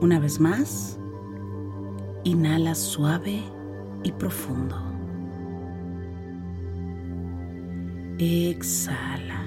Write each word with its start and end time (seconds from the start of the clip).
Una 0.00 0.18
vez 0.18 0.40
más, 0.40 0.98
inhala 2.24 2.74
suave 2.74 3.42
y 4.02 4.12
profundo. 4.12 4.76
Exhala. 8.18 9.42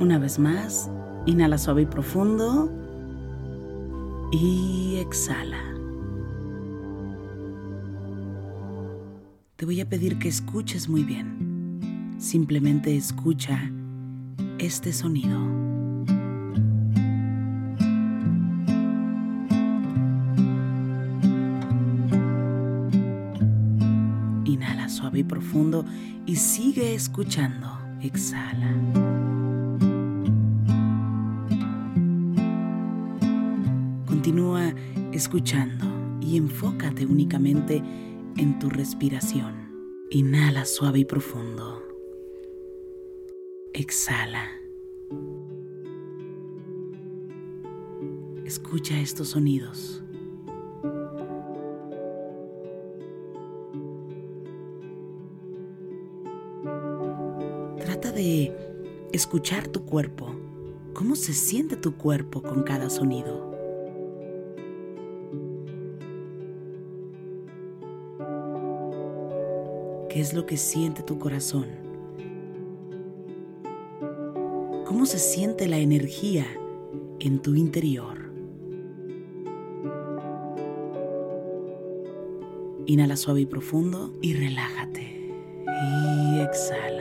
Una 0.00 0.18
vez 0.18 0.38
más, 0.38 0.90
inhala 1.26 1.58
suave 1.58 1.82
y 1.82 1.86
profundo. 1.86 2.72
Y 4.32 4.96
exhala. 4.96 5.60
Te 9.56 9.66
voy 9.66 9.80
a 9.80 9.88
pedir 9.88 10.18
que 10.18 10.28
escuches 10.28 10.88
muy 10.88 11.04
bien. 11.04 12.16
Simplemente 12.18 12.96
escucha 12.96 13.70
este 14.58 14.92
sonido. 14.92 15.63
Inhala 24.54 24.88
suave 24.88 25.18
y 25.18 25.24
profundo 25.24 25.84
y 26.26 26.36
sigue 26.36 26.94
escuchando. 26.94 27.76
Exhala. 28.00 28.72
Continúa 34.06 34.72
escuchando 35.10 35.86
y 36.20 36.36
enfócate 36.36 37.04
únicamente 37.04 37.82
en 38.36 38.58
tu 38.60 38.70
respiración. 38.70 40.04
Inhala 40.10 40.64
suave 40.66 41.00
y 41.00 41.04
profundo. 41.04 41.82
Exhala. 43.72 44.46
Escucha 48.44 49.00
estos 49.00 49.30
sonidos. 49.30 50.03
Trata 57.94 58.10
de 58.10 58.52
escuchar 59.12 59.68
tu 59.68 59.84
cuerpo. 59.84 60.34
¿Cómo 60.94 61.14
se 61.14 61.32
siente 61.32 61.76
tu 61.76 61.96
cuerpo 61.96 62.42
con 62.42 62.64
cada 62.64 62.90
sonido? 62.90 63.54
¿Qué 70.08 70.20
es 70.20 70.34
lo 70.34 70.44
que 70.44 70.56
siente 70.56 71.04
tu 71.04 71.20
corazón? 71.20 71.66
¿Cómo 74.86 75.06
se 75.06 75.20
siente 75.20 75.68
la 75.68 75.78
energía 75.78 76.46
en 77.20 77.40
tu 77.42 77.54
interior? 77.54 78.18
Inhala 82.86 83.16
suave 83.16 83.42
y 83.42 83.46
profundo 83.46 84.12
y 84.20 84.34
relájate. 84.34 85.30
Y 85.68 86.40
exhala. 86.40 86.93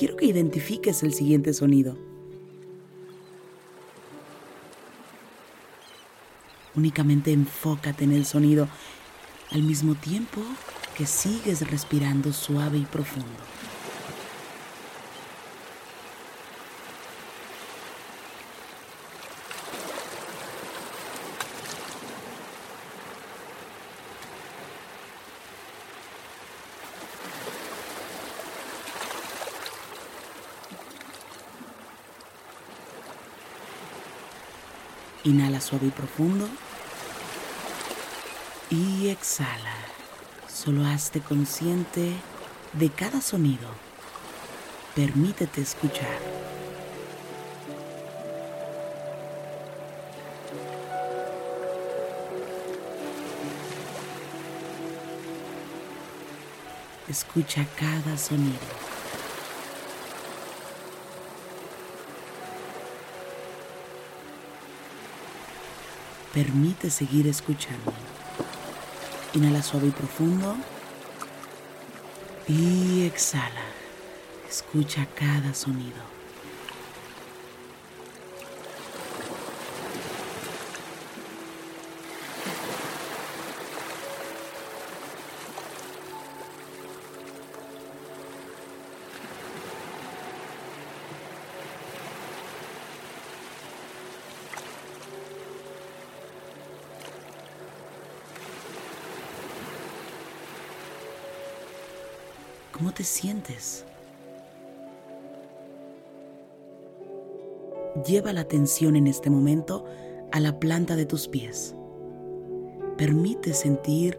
Quiero 0.00 0.16
que 0.16 0.24
identifiques 0.24 1.02
el 1.02 1.12
siguiente 1.12 1.52
sonido. 1.52 1.94
Únicamente 6.74 7.32
enfócate 7.32 8.04
en 8.04 8.12
el 8.12 8.24
sonido 8.24 8.66
al 9.50 9.62
mismo 9.62 9.94
tiempo 9.96 10.40
que 10.96 11.04
sigues 11.04 11.70
respirando 11.70 12.32
suave 12.32 12.78
y 12.78 12.86
profundo. 12.86 13.28
Inhala 35.24 35.60
suave 35.60 35.88
y 35.88 35.90
profundo. 35.90 36.48
Y 38.70 39.08
exhala. 39.08 39.74
Solo 40.48 40.86
hazte 40.86 41.20
consciente 41.20 42.14
de 42.72 42.90
cada 42.90 43.20
sonido. 43.20 43.68
Permítete 44.94 45.60
escuchar. 45.60 46.18
Escucha 57.08 57.66
cada 57.76 58.16
sonido. 58.16 58.89
Permite 66.32 66.90
seguir 66.90 67.26
escuchando. 67.26 67.92
Inhala 69.34 69.62
suave 69.62 69.88
y 69.88 69.90
profundo. 69.90 70.56
Y 72.46 73.02
exhala. 73.02 73.64
Escucha 74.48 75.06
cada 75.14 75.54
sonido. 75.54 76.19
¿Cómo 102.80 102.92
te 102.92 103.04
sientes? 103.04 103.84
Lleva 108.06 108.32
la 108.32 108.40
atención 108.40 108.96
en 108.96 109.06
este 109.06 109.28
momento 109.28 109.84
a 110.32 110.40
la 110.40 110.58
planta 110.58 110.96
de 110.96 111.04
tus 111.04 111.28
pies. 111.28 111.74
Permite 112.96 113.52
sentir 113.52 114.18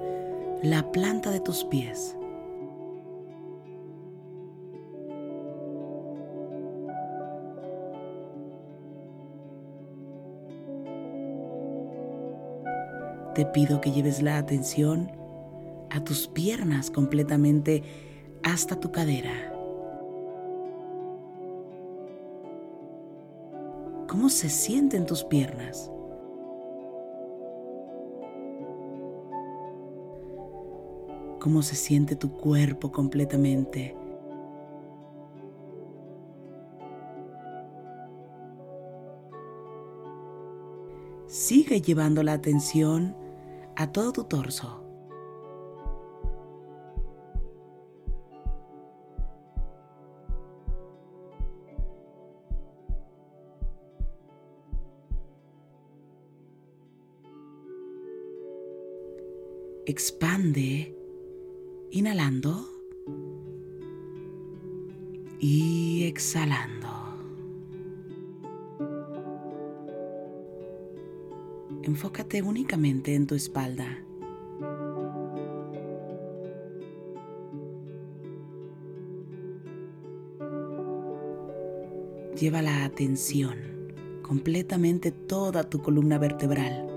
la 0.62 0.92
planta 0.92 1.32
de 1.32 1.40
tus 1.40 1.64
pies. 1.64 2.16
Te 13.34 13.44
pido 13.48 13.82
que 13.82 13.92
lleves 13.92 14.22
la 14.22 14.38
atención 14.38 15.10
a 15.90 16.04
tus 16.04 16.28
piernas 16.28 16.92
completamente 16.92 18.11
hasta 18.44 18.80
tu 18.80 18.92
cadera. 18.92 19.32
¿Cómo 24.08 24.30
se 24.30 24.50
sienten 24.50 25.06
tus 25.06 25.24
piernas? 25.24 25.90
¿Cómo 31.40 31.62
se 31.62 31.76
siente 31.76 32.16
tu 32.16 32.32
cuerpo 32.32 32.92
completamente? 32.92 33.96
Sigue 41.26 41.82
llevando 41.82 42.22
la 42.22 42.34
atención 42.34 43.16
a 43.78 43.92
todo 43.92 44.12
tu 44.12 44.26
torso. 44.26 44.81
Expande 59.92 60.96
inhalando 61.92 62.66
y 65.38 66.06
exhalando. 66.06 66.88
Enfócate 71.84 72.42
únicamente 72.42 73.16
en 73.16 73.28
tu 73.28 73.36
espalda. 73.36 74.02
Lleva 82.40 82.62
la 82.62 82.86
atención 82.86 83.58
completamente 84.22 85.12
toda 85.12 85.70
tu 85.70 85.82
columna 85.82 86.18
vertebral. 86.18 86.91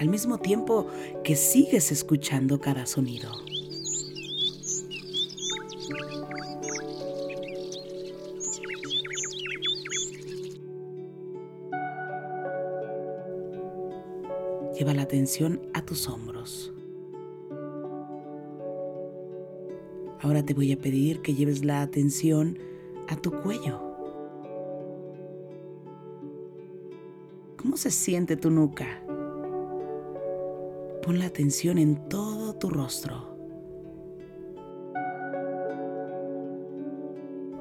Al 0.00 0.08
mismo 0.08 0.38
tiempo 0.38 0.86
que 1.22 1.36
sigues 1.36 1.92
escuchando 1.92 2.58
cada 2.58 2.86
sonido. 2.86 3.30
Lleva 14.74 14.94
la 14.94 15.02
atención 15.02 15.60
a 15.74 15.84
tus 15.84 16.08
hombros. 16.08 16.72
Ahora 20.22 20.42
te 20.42 20.54
voy 20.54 20.72
a 20.72 20.78
pedir 20.78 21.20
que 21.20 21.34
lleves 21.34 21.62
la 21.62 21.82
atención 21.82 22.58
a 23.06 23.16
tu 23.16 23.32
cuello. 23.42 23.82
¿Cómo 27.58 27.76
se 27.76 27.90
siente 27.90 28.38
tu 28.38 28.48
nuca? 28.48 29.02
Pon 31.02 31.18
la 31.18 31.24
atención 31.24 31.78
en 31.78 31.96
todo 32.10 32.52
tu 32.52 32.68
rostro. 32.68 33.30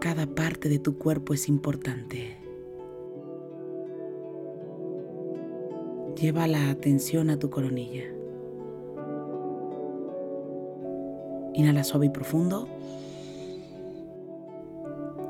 Cada 0.02 0.28
parte 0.28 0.68
de 0.68 0.78
tu 0.78 0.98
cuerpo 0.98 1.34
es 1.34 1.48
importante. 1.48 2.38
Lleva 6.20 6.48
la 6.48 6.70
atención 6.70 7.30
a 7.30 7.40
tu 7.40 7.50
coronilla. 7.50 8.04
Inhala 11.54 11.86
suave 11.86 12.08
y 12.08 12.10
profundo. 12.10 12.68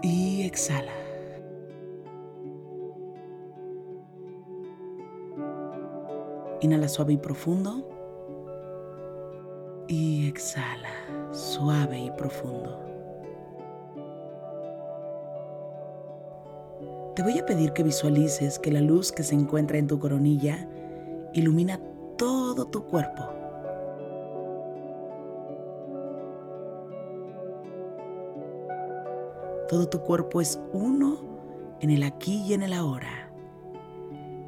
Y 0.01 0.41
exhala. 0.41 0.93
Inhala 6.61 6.87
suave 6.87 7.13
y 7.13 7.17
profundo 7.17 7.98
y 9.89 10.27
exhala 10.27 10.87
suave 11.31 11.97
y 11.97 12.11
profundo. 12.11 12.79
Te 17.15 17.23
voy 17.23 17.39
a 17.39 17.45
pedir 17.45 17.73
que 17.73 17.83
visualices 17.83 18.59
que 18.59 18.71
la 18.71 18.81
luz 18.81 19.11
que 19.11 19.23
se 19.23 19.33
encuentra 19.33 19.79
en 19.79 19.87
tu 19.87 19.99
coronilla 19.99 20.69
ilumina 21.33 21.79
todo 22.17 22.65
tu 22.65 22.85
cuerpo. 22.85 23.23
Todo 29.67 29.89
tu 29.89 30.01
cuerpo 30.01 30.39
es 30.39 30.61
uno 30.71 31.17
en 31.79 31.89
el 31.89 32.03
aquí 32.03 32.43
y 32.47 32.53
en 32.53 32.61
el 32.61 32.73
ahora. 32.73 33.31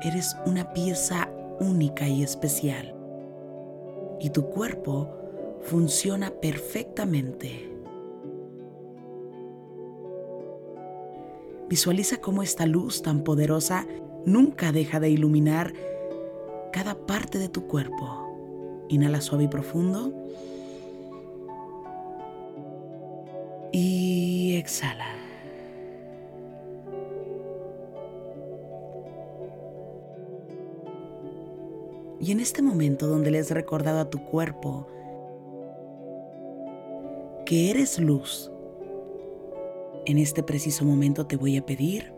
Eres 0.02 0.36
una 0.46 0.72
pieza 0.72 1.30
única 1.60 2.08
y 2.08 2.24
especial. 2.24 2.96
Y 4.20 4.30
tu 4.30 4.46
cuerpo 4.50 5.21
funciona 5.64 6.32
perfectamente. 6.32 7.70
Visualiza 11.70 12.18
cómo 12.18 12.44
esta 12.44 12.66
luz 12.66 13.02
tan 13.02 13.24
poderosa 13.24 13.88
nunca 14.26 14.72
deja 14.72 15.00
de 15.00 15.10
iluminar 15.10 15.74
cada 16.72 17.06
parte 17.06 17.38
de 17.40 17.50
tu 17.50 17.68
cuerpo. 17.68 18.86
Inhala 18.90 19.22
suave 19.22 19.46
y 19.46 19.48
profundo. 19.48 20.14
Y 23.72 24.56
exhala. 24.58 25.08
Y 32.20 32.32
en 32.32 32.40
este 32.40 32.62
momento 32.62 33.08
donde 33.08 33.32
le 33.32 33.40
has 33.40 33.50
recordado 33.50 34.00
a 34.00 34.10
tu 34.10 34.24
cuerpo 34.26 34.88
que 37.52 37.70
eres 37.70 38.00
luz. 38.00 38.50
En 40.06 40.18
este 40.18 40.42
preciso 40.42 40.86
momento 40.86 41.28
te 41.28 41.36
voy 41.36 41.58
a 41.58 41.66
pedir 41.66 42.14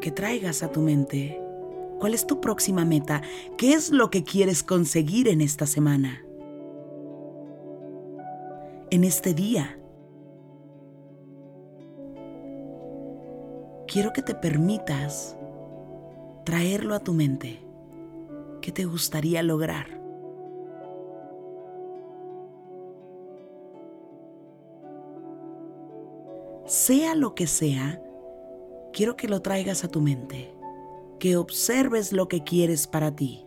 que 0.00 0.10
traigas 0.10 0.64
a 0.64 0.72
tu 0.72 0.80
mente 0.80 1.40
cuál 2.00 2.12
es 2.12 2.26
tu 2.26 2.40
próxima 2.40 2.84
meta, 2.84 3.22
qué 3.56 3.74
es 3.74 3.90
lo 3.90 4.10
que 4.10 4.24
quieres 4.24 4.64
conseguir 4.64 5.28
en 5.28 5.42
esta 5.42 5.64
semana, 5.64 6.26
en 8.90 9.04
este 9.04 9.32
día. 9.32 9.78
Quiero 13.86 14.12
que 14.12 14.22
te 14.22 14.34
permitas 14.34 15.36
traerlo 16.44 16.96
a 16.96 16.98
tu 16.98 17.12
mente. 17.12 17.60
¿Qué 18.60 18.72
te 18.72 18.86
gustaría 18.86 19.44
lograr? 19.44 20.01
Sea 26.82 27.14
lo 27.14 27.36
que 27.36 27.46
sea, 27.46 28.02
quiero 28.92 29.14
que 29.14 29.28
lo 29.28 29.40
traigas 29.40 29.84
a 29.84 29.88
tu 29.88 30.00
mente, 30.00 30.52
que 31.20 31.36
observes 31.36 32.12
lo 32.12 32.26
que 32.26 32.42
quieres 32.42 32.88
para 32.88 33.14
ti. 33.14 33.46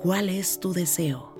¿Cuál 0.00 0.30
es 0.30 0.60
tu 0.60 0.72
deseo? 0.72 1.34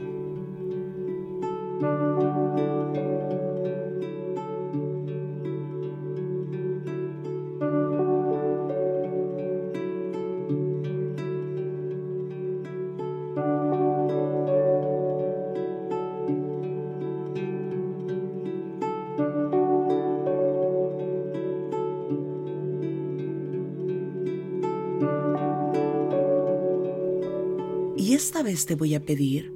Te 28.67 28.75
voy 28.75 28.95
a 28.95 29.05
pedir 29.05 29.53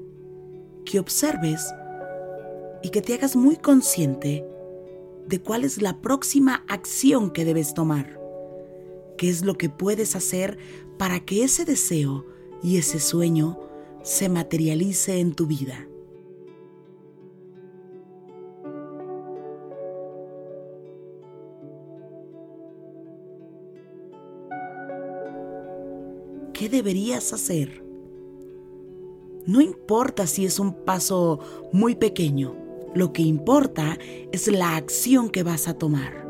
que 0.84 0.98
observes 0.98 1.72
y 2.82 2.90
que 2.90 3.00
te 3.00 3.14
hagas 3.14 3.36
muy 3.36 3.56
consciente 3.56 4.44
de 5.26 5.40
cuál 5.40 5.64
es 5.64 5.80
la 5.80 6.00
próxima 6.00 6.64
acción 6.68 7.30
que 7.30 7.44
debes 7.44 7.74
tomar. 7.74 8.20
¿Qué 9.16 9.30
es 9.30 9.44
lo 9.44 9.54
que 9.54 9.70
puedes 9.70 10.16
hacer 10.16 10.58
para 10.98 11.20
que 11.20 11.44
ese 11.44 11.64
deseo 11.64 12.26
y 12.62 12.76
ese 12.76 13.00
sueño 13.00 13.58
se 14.02 14.28
materialice 14.28 15.18
en 15.20 15.34
tu 15.34 15.46
vida? 15.46 15.88
¿Qué 26.52 26.68
deberías 26.68 27.32
hacer? 27.32 27.83
No 29.46 29.60
importa 29.60 30.26
si 30.26 30.46
es 30.46 30.58
un 30.58 30.72
paso 30.72 31.38
muy 31.70 31.94
pequeño, 31.94 32.56
lo 32.94 33.12
que 33.12 33.22
importa 33.22 33.98
es 34.32 34.48
la 34.48 34.76
acción 34.76 35.28
que 35.28 35.42
vas 35.42 35.68
a 35.68 35.74
tomar. 35.74 36.26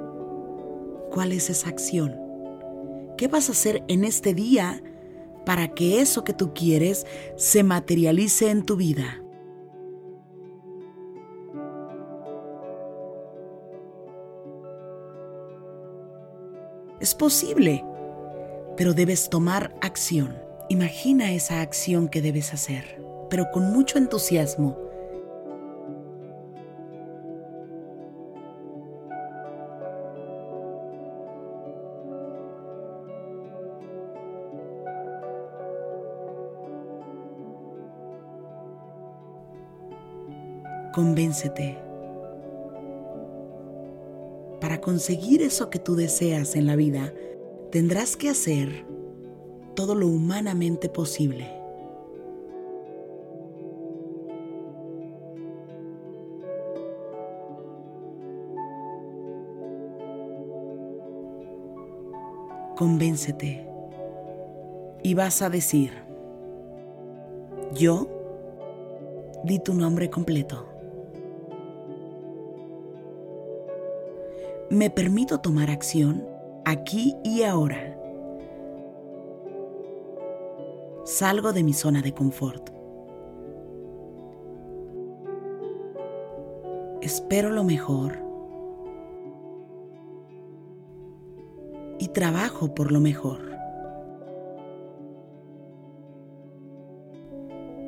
¿Cuál 1.13 1.31
es 1.31 1.49
esa 1.49 1.69
acción? 1.69 2.17
¿Qué 3.17 3.29
vas 3.29 3.49
a 3.49 3.53
hacer 3.53 3.85
en 3.87 4.03
este 4.03 4.35
día 4.35 4.83
para 5.47 5.69
que 5.69 6.01
eso 6.01 6.25
que 6.25 6.33
tú 6.33 6.55
quieres 6.55 7.07
se 7.37 7.63
materialice 7.63 8.51
en 8.51 8.65
tu 8.65 8.75
vida? 8.75 9.23
Es 16.99 17.15
posible, 17.15 17.85
pero 18.77 18.95
debes 18.95 19.29
tomar 19.31 19.77
acción. 19.83 20.35
Imagina 20.69 21.33
esa 21.33 21.61
acción 21.61 22.09
que 22.09 22.23
debes 22.23 22.53
hacer 22.53 23.05
pero 23.35 23.51
con 23.51 23.73
mucho 23.73 23.99
entusiasmo. 23.99 24.79
Convéncete. 40.93 41.77
Para 44.61 44.81
conseguir 44.81 45.43
eso 45.43 45.69
que 45.71 45.81
tú 45.81 45.97
deseas 45.97 46.55
en 46.55 46.67
la 46.67 46.77
vida, 46.77 47.13
tendrás 47.73 48.17
que 48.17 48.29
hacer 48.29 48.87
todo 49.75 49.95
lo 49.95 50.09
humanamente 50.09 50.89
posible. 50.89 51.65
convéncete 62.75 63.67
y 65.03 65.15
vas 65.15 65.43
a 65.43 65.51
decir, 65.51 65.93
yo 67.73 68.09
di 69.45 69.59
tu 69.59 69.75
nombre 69.75 70.11
completo. 70.11 70.67
Me 74.71 74.91
permito 74.91 75.39
tomar 75.41 75.71
acción 75.71 76.27
aquí 76.65 77.15
y 77.23 77.43
ahora. 77.43 77.94
Salgo 81.15 81.53
de 81.53 81.63
mi 81.63 81.73
zona 81.73 82.03
de 82.03 82.13
confort. 82.13 82.71
Espero 87.03 87.51
lo 87.51 87.63
mejor 87.63 88.19
y 92.01 92.09
trabajo 92.09 92.75
por 92.75 92.91
lo 92.91 92.99
mejor. 92.99 93.43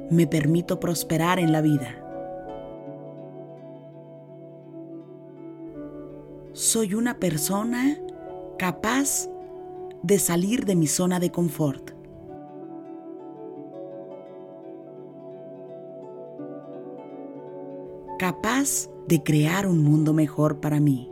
Me 0.09 0.29
permito 0.29 0.79
prosperar 0.79 1.41
en 1.41 1.51
la 1.51 1.63
vida. 1.63 2.01
Soy 6.53 6.95
una 6.95 7.19
persona 7.19 7.99
capaz 8.57 9.29
de 10.05 10.21
salir 10.21 10.65
de 10.65 10.77
mi 10.77 10.87
zona 10.87 11.19
de 11.19 11.33
confort. 11.33 11.96
De 19.07 19.23
crear 19.23 19.67
un 19.69 19.85
mundo 19.85 20.13
mejor 20.13 20.61
para 20.61 20.81
mí. 20.81 21.09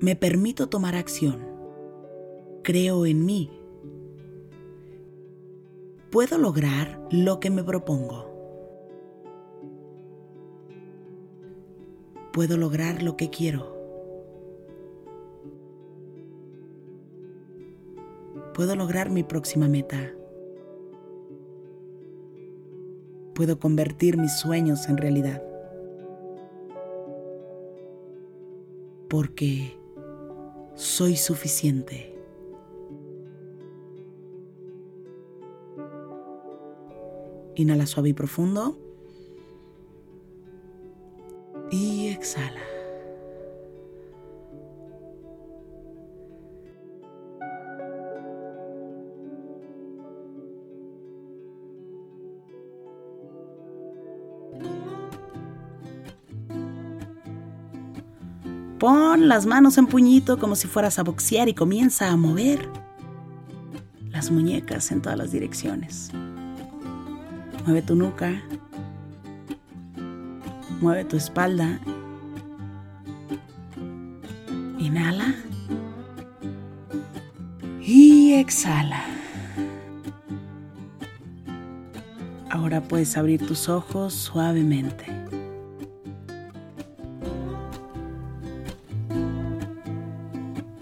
Me 0.00 0.16
permito 0.16 0.68
tomar 0.68 0.96
acción. 0.96 1.46
Creo 2.64 3.06
en 3.06 3.24
mí. 3.24 3.50
Puedo 6.10 6.38
lograr 6.38 7.06
lo 7.12 7.38
que 7.38 7.50
me 7.50 7.62
propongo. 7.62 8.26
Puedo 12.32 12.56
lograr 12.56 13.04
lo 13.04 13.16
que 13.16 13.30
quiero. 13.30 13.76
Puedo 18.54 18.74
lograr 18.74 19.08
mi 19.10 19.22
próxima 19.22 19.68
meta. 19.68 20.12
Puedo 23.34 23.58
convertir 23.58 24.18
mis 24.18 24.32
sueños 24.38 24.88
en 24.88 24.96
realidad. 24.96 25.42
Porque 29.08 29.76
soy 30.74 31.16
suficiente. 31.16 32.14
Inhala 37.54 37.86
suave 37.86 38.10
y 38.10 38.12
profundo. 38.14 38.78
Y 41.70 42.08
exhala. 42.08 42.71
Pon 58.82 59.28
las 59.28 59.46
manos 59.46 59.78
en 59.78 59.86
puñito 59.86 60.40
como 60.40 60.56
si 60.56 60.66
fueras 60.66 60.98
a 60.98 61.04
boxear 61.04 61.48
y 61.48 61.54
comienza 61.54 62.10
a 62.10 62.16
mover 62.16 62.68
las 64.10 64.32
muñecas 64.32 64.90
en 64.90 65.00
todas 65.00 65.16
las 65.16 65.30
direcciones. 65.30 66.10
Mueve 67.64 67.82
tu 67.82 67.94
nuca. 67.94 68.42
Mueve 70.80 71.04
tu 71.04 71.16
espalda. 71.16 71.78
Inhala. 74.80 75.32
Y 77.80 78.32
exhala. 78.32 79.04
Ahora 82.50 82.80
puedes 82.80 83.16
abrir 83.16 83.46
tus 83.46 83.68
ojos 83.68 84.12
suavemente. 84.12 85.21